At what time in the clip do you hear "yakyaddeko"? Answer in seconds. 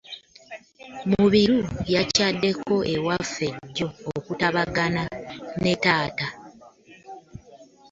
1.93-2.73